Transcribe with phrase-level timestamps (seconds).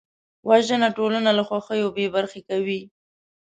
[0.49, 2.79] وژنه ټولنه له خوښیو بېبرخې کوي